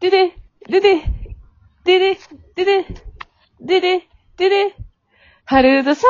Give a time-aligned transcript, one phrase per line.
[0.00, 0.32] でで、
[0.68, 1.02] でで、
[1.84, 2.18] でで、
[2.54, 2.86] でで、
[3.60, 4.76] でで、でで、
[5.44, 6.06] ハルドさ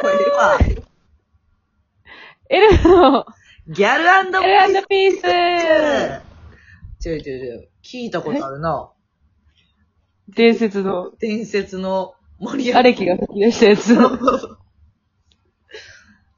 [0.00, 0.84] これは、ーん、
[2.48, 3.26] エルフの、
[3.68, 4.04] ギャル
[4.46, 5.20] エルピース
[6.98, 8.90] ちょいちょいちょい、聞いたことあるな。
[10.28, 13.94] 伝説の、伝説の森アレキが吹き出したやつ。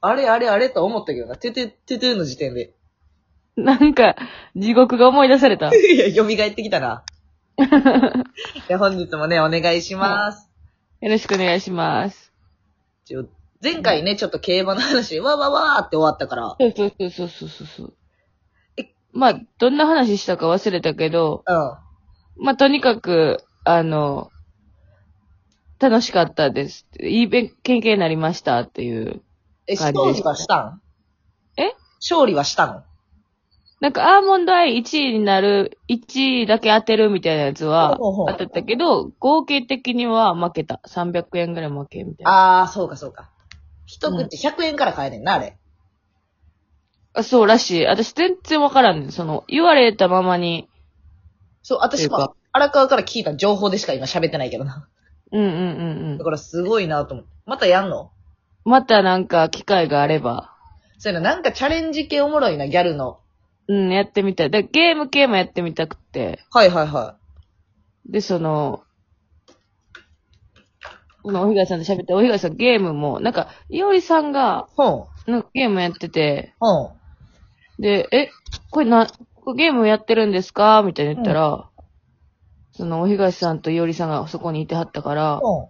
[0.00, 1.36] あれあれあれと思ったけどな。
[1.36, 2.75] てて、てての時点で。
[3.58, 4.16] なんか、
[4.54, 5.70] 地獄が思い出された。
[5.74, 7.04] いや、蘇ってきたな。
[7.58, 7.62] い
[8.68, 10.50] や、本日もね、お願いします。
[11.00, 12.32] よろしくお願いします。
[13.06, 13.26] ちょ
[13.62, 16.56] 前回ね、ちょっと競馬の話、わわわーって終わったから。
[16.60, 17.94] そうそうそうそうそうそう
[18.76, 18.92] え。
[19.12, 21.52] まあ、どんな話したか忘れたけど、う
[22.42, 22.44] ん。
[22.44, 24.30] まあ、とにかく、あの、
[25.78, 26.86] 楽しかったです。
[27.00, 29.22] いい勉経験になりましたっていう。
[29.66, 30.80] え、感じ勝利はしたん？
[31.56, 31.74] え？
[32.00, 32.82] 勝利はしたの？
[33.80, 40.80] なんか、アーモンドアイ1位になる、1位だけ当てるみたいなやつはほうほう当たったけど、合計的には負けた。
[40.86, 42.62] 300円ぐらい負けみたいな。
[42.62, 43.30] あー、そうかそうか。
[43.84, 45.58] 一口100円から買えねんな、あれ。
[47.12, 47.86] あそうらしい。
[47.86, 49.12] 私全然わからんねん。
[49.12, 50.68] その、言われたままに。
[51.62, 54.88] そう、私っていうはか、荒川から聞いた情報でしか今喋ってないけどな。
[55.32, 56.24] うんうんうんうんだ。
[56.24, 57.30] からすごいなと思って。
[57.44, 58.10] またやんの？
[58.64, 60.56] またなんか機会があれば、
[60.98, 63.20] そういうの、なんかチャレンジ系おもろいな、ギャルの。
[63.68, 64.50] うん、やってみたい。
[64.50, 66.40] で、ゲーム系もやってみたくて。
[66.52, 67.16] はいはいは
[68.08, 68.82] で、その、
[71.22, 74.72] このおひがさんと喋って、おひがさんゲームも、なんか、いおりさんが、い。
[74.76, 76.64] ほなんかゲームやってて、ん。
[76.64, 76.92] ほ
[77.80, 78.30] で、え、
[78.70, 80.82] これな、これゲームやってるんですか？
[80.84, 81.68] みたいに言ったら、
[82.72, 85.68] その、おひがさんといおりさんがそこにいてはったからん。、ほん。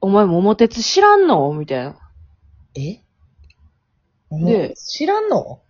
[0.00, 1.52] お前桃鉄知らんの？
[1.54, 1.96] みたいな。
[2.76, 3.02] え？
[4.30, 5.60] で知らんの？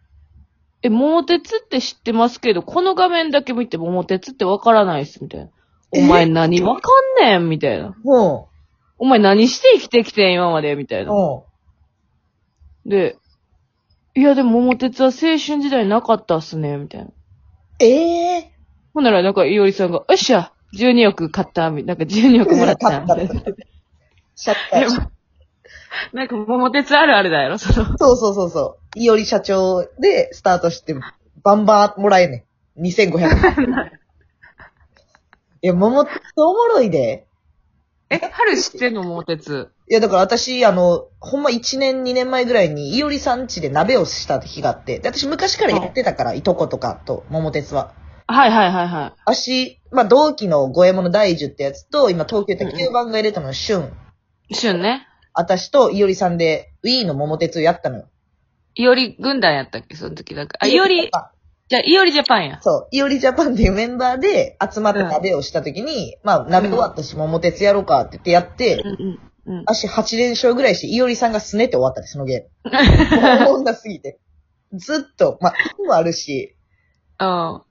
[0.83, 5.51] え、桃鉄って知ってますけど、この画面だけ見て桃鉄ってわからないっす、みたいな。
[5.91, 6.91] お前何わか
[7.21, 7.95] んねんみたいな。
[8.05, 8.45] ほん。
[8.99, 11.13] お前何して生きてきてん今までみたいな。
[11.13, 11.47] ほ
[12.85, 13.17] で、
[14.15, 17.07] いやでも桃鉄は青春時代なかったっすね、みたいな。
[17.07, 17.13] ん。
[17.81, 18.39] え？
[18.39, 18.53] え
[18.95, 23.03] ほんならなんかいおりさんが、よっしゃ !12 億買った、みなんか12億もらった。
[23.07, 23.43] 買った
[24.35, 25.18] シャッター。
[26.13, 27.97] なんか桃鉄あるあるだよ、その。
[27.99, 28.99] そうそうそうそう。
[28.99, 30.95] いおり社長でスタートして、
[31.43, 32.83] バンバンもらえんねん。
[32.83, 33.93] 2500円。
[35.61, 37.27] いや、桃っておもろいで。
[38.11, 39.69] え、春知ってんの桃鉄。
[39.89, 47.93] いや、だから私、あの、ほんま1年、2年前ぐらいに、いおりさん家で鍋をした日があって、で私昔からやってたから、いとことかと、桃鉄は。
[48.27, 49.13] はいはいはいはい。
[49.25, 53.91] 私、まあ、同期の五右衛門の大樹ってやつと、今東京で9番が入れたの、旬。
[54.53, 55.08] 旬ね。
[55.41, 58.09] 私といおりさんで、Wii の桃鉄をやったのよ。
[58.75, 59.95] いおり軍団やったっけ？
[59.95, 60.59] その時なんか。
[60.61, 61.03] あ、いおり、
[61.69, 62.59] じゃあ、いおりジャパンや。
[62.61, 69.59] そう、いおりジャパンっていうメンバーで集まって鍋をした時に、まあ、鍋終わったし、桃鉄やろうかって言ってやって、うんうん。
[69.59, 69.65] うん。
[69.67, 73.45] 足8連勝ぐらいして、いおりさんがすねて終わったね、そのゲーム。
[73.47, 74.19] もう女すぎて。
[74.73, 75.55] ずっと、まあ、
[75.87, 76.57] もあるし、
[77.21, 77.63] うん。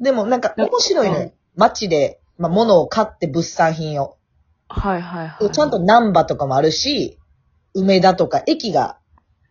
[0.00, 1.32] でもなんか面白いのよ。
[1.54, 4.16] 街で、まあ、物を買って物産品を。
[4.70, 5.50] はいはいはい。
[5.50, 7.18] ちゃんと南波とかもあるし、
[7.74, 8.98] 梅田とか駅が。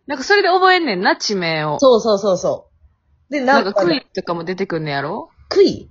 [0.07, 1.78] なんかそれで覚えんねんな、地名を。
[1.80, 2.69] そうそうそうそ
[3.30, 3.34] う。
[3.34, 5.30] で、なんかクイズとかも出てくんねやろ？
[5.50, 5.90] クイ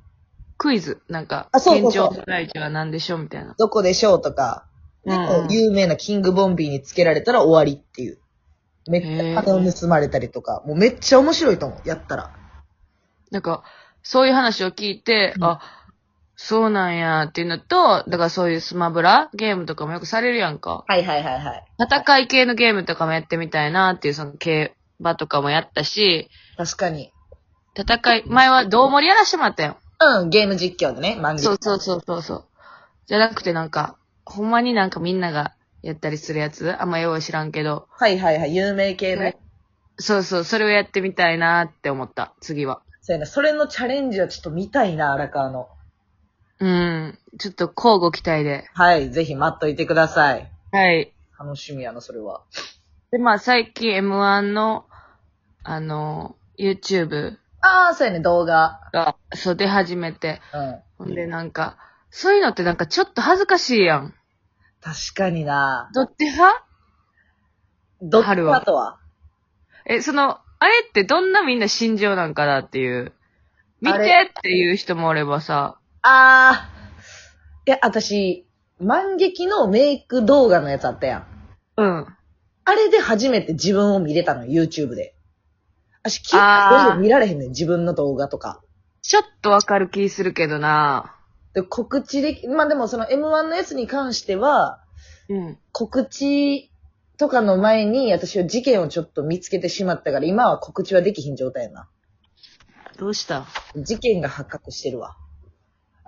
[0.56, 1.02] クイズ。
[1.08, 3.54] なんか、あそうそうそう県庁は何でしょうみたいな。
[3.56, 4.66] どこでしょうとか、
[5.04, 8.18] で、うんこう有名なキングボンビーにつけられたら終わりっていう。
[8.90, 12.34] めっちゃ金を盗まれたりとか、もうめっちゃ面白いと思う、やったら。
[13.30, 13.62] なんか、
[14.02, 15.60] そういう話を聞いて、うんあ、
[16.41, 20.84] そうなんやっていうのと、だからそういうスマブラゲームとかもよくされるやんか。
[20.87, 21.66] はいはいはいはい。
[21.81, 27.12] 戦い系のゲームとかもやってみたいなっていう、その競馬とかもやったし、確かに。
[27.76, 29.78] 戦い、前はどう盛りやらしてもらったよ。
[30.00, 31.38] うん、ゲーム実況でね、漫画。
[31.41, 32.44] そうそうそうそうそう。
[33.06, 39.32] じゃなくてなんか、ほんまになんかみんながやったりするやつあんまよう知らんけど、はいはいはい、有名系の。
[39.99, 42.82] そうそう、それをやってみたいなって思った、次は。
[43.00, 45.69] そうやな、それのチャレンジはちょっと見たいな、荒川の。
[46.60, 47.19] うん。
[47.38, 48.69] ちょっと交互期待で。
[48.75, 50.50] はい、ぜひ待っといてください。
[50.72, 51.12] はい。
[51.38, 52.43] 楽しみやな、それは。
[53.12, 54.87] で、まあ最近 M1 の、
[55.62, 58.81] あの、YouTube ああ、そうやね、動画。
[58.93, 60.78] が、そう出始めて、うん。
[60.99, 61.76] ほんでなんか、
[62.10, 64.14] そういうのってなんかちょっと恥ずかしいやん。
[64.81, 65.90] 確かにな。
[65.94, 66.64] どっち派？
[68.02, 68.99] どっち春はだとは？
[69.87, 73.12] え、その、あれってどんなみんな心情なんかなっていう。
[73.81, 76.70] 見てっていう人もおればさ、ああ。
[77.66, 78.46] いや、私、
[78.80, 81.26] 万劇のメイク動画のやつあったやん。
[81.76, 82.06] うん。
[82.64, 85.14] あれで初めて自分を見れたのよ、YouTube で。
[86.02, 88.62] 私、結構見られへんねん、自分の動画とか。
[89.02, 91.14] ちょっとわかる気するけどな。
[91.54, 93.18] で告知でき、まあでもその M1
[93.48, 94.84] のやつに関しては、
[95.28, 95.58] うん。
[95.72, 96.70] 告知
[97.16, 101.88] とかの前に私は事件をちょっと見つけてしまったから、今は告知はできひん状態やな。
[102.96, 103.46] どうした？
[103.76, 105.16] 事件が発覚してるわ。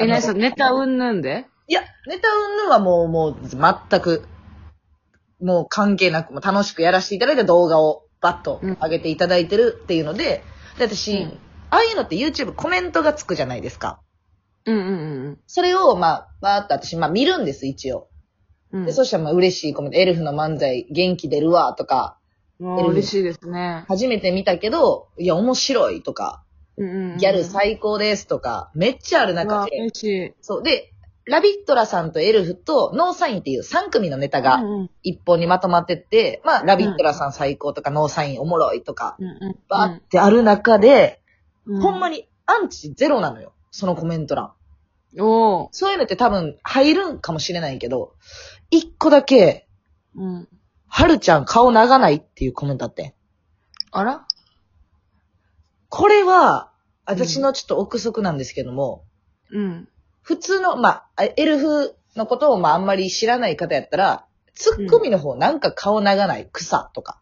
[0.01, 1.47] え、なにそのネタうんぬんで？
[1.69, 4.27] いや、ネタ云々はもう、もう、全く、
[5.41, 10.43] もう関係なく、もう楽しくやらせていただいた動画をバッとうん上げていただいてるっていうので、
[10.79, 11.39] で、私、うん
[11.73, 14.01] ああいうのって YouTube コメントがつくじゃないですか。
[14.67, 14.81] うんう
[15.31, 18.09] んそれを、まあ、バーっと私、まあ見るんです、一応。
[18.73, 18.87] うん。
[18.87, 22.19] で、そしたらまあ嬉しいコメント、エルフの漫才元気出るわ、とか、
[22.59, 23.85] もう嬉しいですね。
[23.87, 26.43] 初めて見たけど、いや、面白いとか、
[26.81, 27.17] うんうんうん。
[27.19, 30.35] ギャル最高ですとか、めっちゃある中で、嬉しい。
[30.41, 30.63] そう。
[30.63, 30.93] で、
[31.27, 34.61] ラビットラさんとエルフとノーサインっていう3組のネタが
[35.03, 39.17] 一本にまとまってって、まあ、ラビットラさん最高とか、ノーサインおもろいとか。
[39.69, 41.21] バーってある中で、
[41.67, 43.53] うんほんまにアンチゼロなのよ。
[43.71, 44.53] そのコメント欄。
[45.21, 45.69] おー。
[45.71, 48.15] そういうのって多分入るんかもしれないけど、
[48.71, 49.69] 一個だけ、
[50.17, 50.49] うん。
[50.89, 53.15] はるちゃん顔長ないっていうコメントあって。
[53.93, 54.27] あら？
[55.91, 56.70] これは、
[57.11, 59.05] 私のちょっと憶測なんですけども、
[59.51, 59.89] うん。
[60.23, 67.21] 普通の、まあ、エルフのことをまああんまり知らない方やったら、ツッコミの方なんか顔長ない草とか。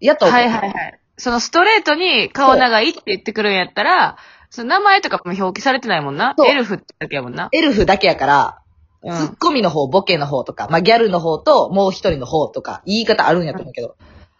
[0.00, 0.38] やと思う。
[0.38, 1.00] はいはいはい。
[1.16, 4.16] そのストレートに顔長いって言ってくるんやったら、
[4.50, 6.34] その名前とかも表記されてないもんな。
[6.36, 7.48] そうエルフってだけやもんな。
[7.52, 8.62] エルフだけやから、
[9.02, 13.96] うツッコミの方、ボケの方とか、まあ、ギャルの方と、もう一人の方とか、言い方あるんやと思うけど、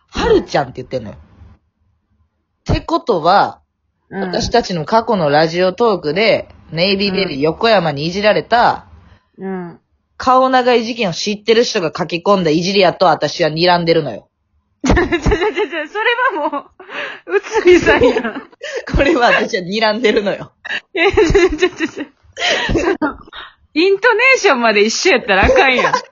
[0.08, 1.16] はるちゃんって言ってんのよ。
[2.70, 3.60] ってことは、
[4.10, 4.16] ん。
[4.16, 8.86] 私たちの過去のラジオトークで、ネイビーベビー横山にいじられた、
[9.38, 9.80] うん。
[10.16, 14.28] 顔長い事件を知ってる人が書き込んだいじりやと私は睨んでるのよ。
[14.86, 16.70] ちょちょちょちょ、それはも
[17.26, 18.42] う、うつみさんやん。
[18.94, 20.52] これは私は睨んでるのよ。
[20.94, 22.04] え、ちょちょちょちょ。
[22.78, 23.18] その、
[23.74, 25.94] イントネーションまで一緒やったらあかんやん。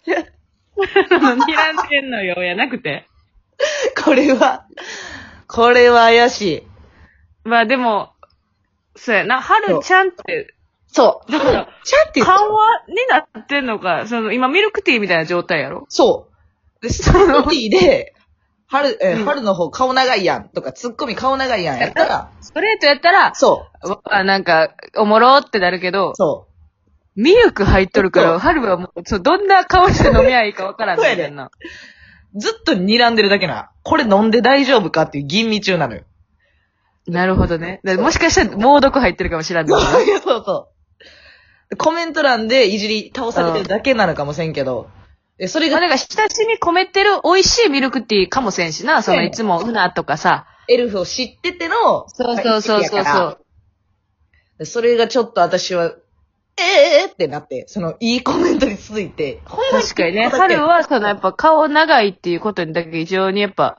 [0.76, 3.06] 睨んでんのよ、やなくて。
[4.02, 4.64] これは、
[5.46, 6.71] これは怪しい。
[7.44, 8.12] まあでも、
[8.96, 10.54] そうやな、はるちゃんって、
[10.86, 11.32] そう。
[11.32, 16.28] だから、ちゃんって言って緩和になってんのか、その、今ミルクティーみたいな状態やろそ
[16.80, 16.82] う。
[16.82, 18.14] で、ストーリーで、
[18.66, 23.68] 春、えーうん春の方顔長いやんとか、ツッコミ顔長いやんやったら、ストレートやったら、そ
[24.04, 26.46] あなんか、おもろってなるけどう、、そ
[27.14, 31.50] ミルク入っとるかそうら、春はもう、そう、どんな顔して飲みゃいいかわからんそうやでねんな。
[32.34, 32.40] う。
[32.40, 33.70] ずっと睨んでるだけな。
[33.82, 36.02] これ飲んで大丈夫かっていう吟味中なのよ。
[37.06, 37.80] なるほどね。
[37.84, 39.82] だからもしかしたら猛毒入ってるかもしれんねんな。
[39.90, 40.68] そうそうそ
[41.00, 41.00] う。
[41.70, 44.88] でコメント欄でいじり倒されてるだけなのかもしれんけど、
[45.38, 49.02] でそれまあ、がだから親しみ込めてる美味しいミルクティーかもしれんしな。
[49.02, 50.46] そのいつもうなとかさ。
[50.68, 53.38] エルフを知ってての、そうそうそうそうそう。
[54.58, 55.94] でそれがちょっと私は、
[56.56, 60.28] ええー、ってなって、そのいいコメントに続いて、ほんま確かにね。
[60.28, 63.78] 春は、そのやっぱ顔長いっていうことにだけ非常にやっぱ、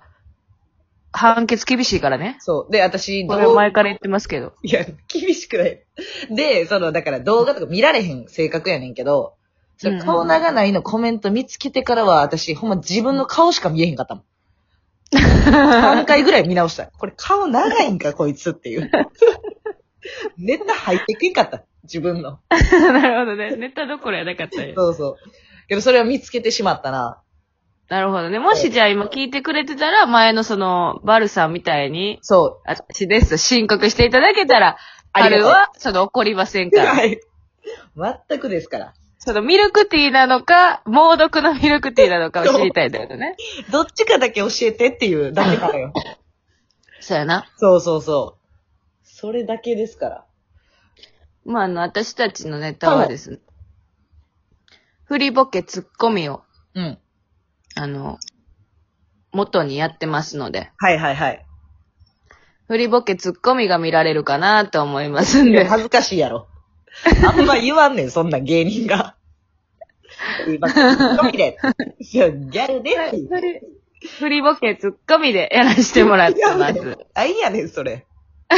[1.14, 2.38] 判決厳しいからね。
[2.40, 2.72] そう。
[2.72, 4.54] で、私、これは前から言ってますけど。
[4.64, 5.84] いや、厳しくない。
[6.32, 9.36] で、その、だから動画とか見られへん性格やねんけど、
[9.78, 14.24] それ顔長ないのコメント見つけてからは、私、ほんま自分の顔しか見えへんかったもん。
[15.14, 16.88] 3回ぐらい見直した。
[16.88, 18.90] これ顔長いんか、 こいつっていう。
[20.38, 21.64] ネタ入ってけんかった。
[21.84, 22.40] 自分の。
[22.50, 23.56] なるほどね。
[23.56, 24.74] ネタどころやなかったよ。
[24.76, 25.18] そうそう。
[25.68, 27.23] けどそれは見つけてしまったな。
[27.90, 28.40] なるほどね。
[28.40, 34.78] もしじゃあ今聞いてくれてたら、前のその、バルさんみたいに、そ私ですと申告していただけたら、
[35.12, 36.72] ありがたい春は、その怒りませんう。
[36.72, 36.92] から。
[36.92, 37.20] はい。
[38.30, 38.94] 全くですから。
[39.20, 43.38] そのミルクティーなのか、猛毒のミルクティーなのかを知りたいんだよね。
[43.72, 45.94] どっちかだけ教えてっていうだけなのよ。
[47.00, 47.50] そうやな。
[47.58, 49.08] そうそうそう。
[49.08, 50.26] それだけですから。
[51.46, 53.40] まあ、あの、私たちのネタはですね、
[55.06, 56.98] フリボケツッコミを、うん。
[57.76, 58.20] あの、
[59.32, 61.46] 元にやってますので、はいはいはい。
[62.68, 65.66] フリボケツッコミが見られるかなと思いますんで。
[65.66, 66.48] 恥ずかしいやろ。
[67.28, 69.16] あんま言わんねん、そんな芸人が。
[70.48, 71.58] 今、ツッコミで。
[72.00, 73.28] いや、ギャルでっていう。
[73.28, 73.60] フリ
[74.20, 76.98] フリボケツッコミでやらせてもらってます。
[77.14, 78.06] あいやねん、それ。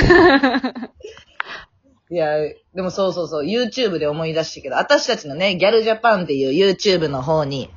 [2.11, 2.37] いや、
[2.73, 7.69] でもそうそうそう、YouTube で思い出したけど、私たちのね、ギャルジャパンっていう YouTube の方に、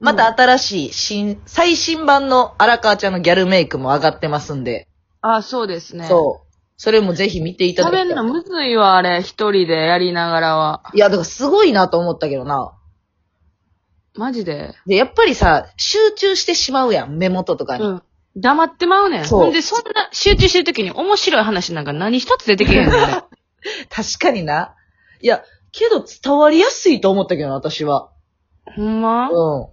[0.00, 4.88] また新しい新、最新版の荒川ちゃんのギャルメイクも上がってますんで、
[5.20, 6.06] あ、そうですね。
[6.06, 6.54] そう。
[6.76, 8.06] それもぜひ見ていただきたい。
[8.06, 10.82] んのむずいわ、あれ、一人でやりながらは。
[10.94, 12.72] いや、だからすごいなと思ったけどな。
[14.16, 14.74] マジで？
[14.86, 17.84] で、やっぱりさ、集中してしまうやん、目元とかに。
[17.84, 18.02] うん。
[18.36, 19.24] 黙ってまうねん。
[19.24, 23.24] そうほんで、そんな集中してるときに面白い話なんか何一つ出てけへんのね。
[23.90, 24.74] 確かにな。
[25.20, 28.09] いや、けど伝わりやすいと思ったけどな、私は。
[28.76, 29.30] ほんま？
[29.30, 29.66] うん。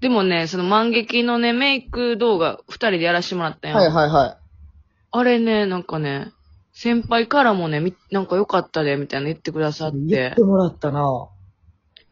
[0.00, 3.76] でもね、その万劇のね、メイク動画二人でやらしてもらったやん。
[3.78, 4.38] はいはいは
[5.12, 6.32] あれね、なんかね、
[6.72, 10.06] 先輩からもね、みなんか良かったで、みたいな言ってくださっい。
[10.06, 11.28] 言てって、もらったな。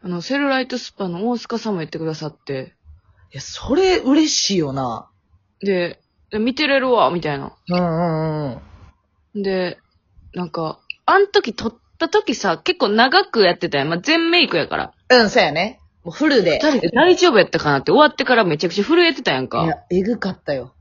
[0.05, 2.75] あの、セルライトスパの大塚さんも言ってくださって、
[3.33, 5.11] いや、それ嬉しいよな。
[5.61, 6.01] で、
[6.31, 7.53] で見てれるわ、みたいな。
[7.69, 8.61] うんうん
[9.35, 9.43] うん。
[9.43, 9.79] で、
[10.33, 13.89] なんか、あん時撮った時さ、結構長くやってたやん。
[13.89, 14.93] まあ、全メイクやから。
[15.17, 15.81] うん、そうやね。
[16.05, 16.59] もうフルで。
[16.63, 19.65] 二人で大丈夫やったかなって終わってからめちゃくちゃ震えてたやんか。
[19.65, 20.73] いや、えぐかったよ。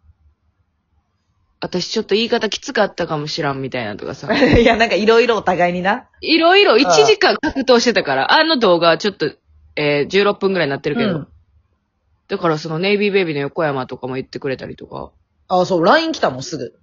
[1.60, 4.34] 私ちょっと言い方きつかったかもしらんみたいなとかさ。
[4.34, 6.08] いや、なんかいろいろお互いにな。
[6.22, 9.32] いろいろ1時間格闘してたから、あの動画はちょっと、
[9.76, 11.10] えー、16分くらいになってるけど。
[11.10, 11.28] うん
[12.32, 15.12] だからそのネイビーベイビーの横山とかも言ってくれたりとか、
[15.50, 16.80] あ、そう、LINE 来たもん、すぐ。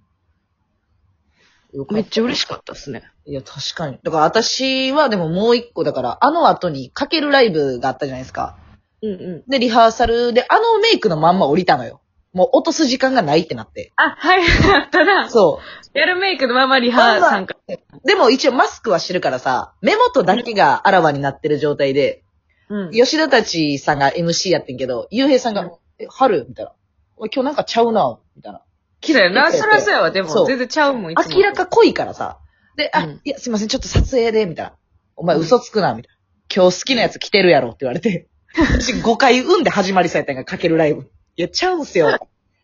[1.73, 3.03] よかめっちゃ嬉しかったっすね。
[3.25, 3.99] いや、確かに。
[4.01, 8.57] だから私はでももう一個だから、あの後にかけるライブがあったじゃないですか。
[9.01, 9.49] うんうん。
[9.49, 12.01] で、リハーサルで、あのメイクのまんま降りたのよ。
[12.33, 13.91] もう落とす時間がないってなって。
[13.95, 14.41] あ、はい、
[14.75, 15.29] あったな。
[15.29, 15.59] そ
[15.93, 17.55] やるメイクのままリハ参加。
[17.67, 18.07] う。
[18.07, 22.23] でも一応マスクはしてるからさ、目元だけがあらわになってる状態で、
[22.69, 22.91] うん。
[22.91, 26.45] 吉田たちさんが MC やってんけど、ゆうへいさんが、うんえ、春？
[26.47, 26.71] みたいな。
[27.17, 28.61] 今日なんかちゃうな、みたいな。
[29.01, 29.51] 綺麗な。
[29.51, 30.11] そらそうやわ。
[30.11, 31.35] でも、そう全然ちゃうもん、いつも。
[31.35, 32.39] 明らか濃いからさ。
[32.75, 34.73] で、あ、うんいや、すいません、ちょっと撮影で、みたいな。
[35.15, 36.19] お前うん嘘つくな、みたいな。
[36.53, 38.27] 今日好きなやつ来てるやろって言われて。
[38.55, 41.09] 私5回産んで始まりそうやったんがかけるライブ。
[41.35, 42.17] いや、ちゃうんすよ。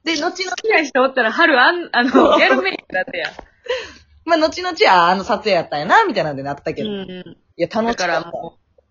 [0.03, 3.31] で、後々、好きな人おったら、春、あん、あの、やるメイクだってや。
[4.25, 6.89] まあ、後々、あ、あの撮影やったんやな、みたいなんでなったけど。
[6.89, 7.37] いん。
[7.57, 8.07] や、楽だかしかった。
[8.07, 8.81] らもう、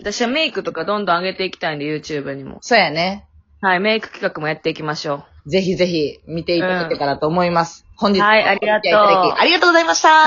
[0.00, 2.58] 私はメイクとかどんどん上げていきたいんで、YouTube にも。
[2.62, 3.26] そうやね。
[3.60, 5.24] はい、メイク企画もやっていきましょう。
[5.46, 7.84] ぜひぜひ見ていただけたらと思います。
[7.96, 10.24] 本日もはいありがとうお付き合いいただきありがとうございました。